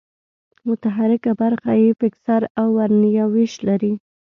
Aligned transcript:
متحرکه 0.67 1.31
برخه 1.41 1.71
یې 1.81 1.89
فکسر 2.01 2.41
او 2.59 2.67
ورنیه 2.77 3.25
وېش 3.33 3.53
لري. 3.67 3.93